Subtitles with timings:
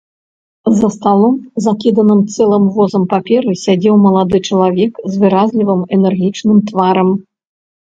[0.77, 7.09] За сталом, закіданым цэлым возам паперы, сядзеў малады чалавек з выразлівым энергічным тварам.